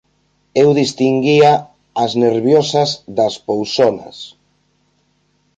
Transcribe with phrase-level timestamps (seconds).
[0.61, 1.51] Eu distinguía
[2.03, 4.17] as nerviosas das pousonas.